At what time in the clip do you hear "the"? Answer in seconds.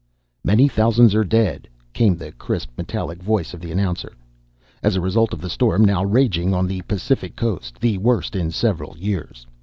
2.17-2.31, 3.61-3.71, 5.41-5.47, 6.65-6.81, 7.79-7.99